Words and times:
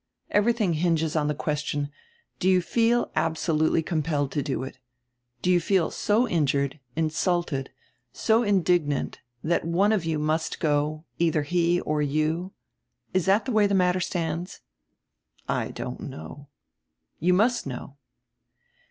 Everything 0.31 0.73
hinges 0.73 1.15
on 1.15 1.27
the 1.27 1.35
question, 1.35 1.91
do 2.39 2.49
you 2.49 2.59
feel 2.59 3.11
absolutely 3.15 3.83
compelled 3.83 4.31
to 4.31 4.41
do 4.41 4.63
it? 4.63 4.79
Do 5.43 5.51
you 5.51 5.59
feel 5.59 5.91
so 5.91 6.27
injured, 6.27 6.79
insulted, 6.95 7.69
so 8.11 8.41
indignant 8.41 9.19
that 9.43 9.63
one 9.63 9.91
of 9.91 10.03
you 10.03 10.17
must 10.17 10.59
go, 10.59 11.05
either 11.19 11.43
he 11.43 11.81
or 11.81 12.01
you? 12.01 12.51
Is 13.13 13.27
that 13.27 13.45
the 13.45 13.51
way 13.51 13.67
the 13.67 13.75
matter 13.75 13.99
stands?" 13.99 14.61
"I 15.47 15.69
don't 15.69 15.99
know." 15.99 16.47
"You 17.19 17.35
must 17.35 17.67
know." 17.67 17.97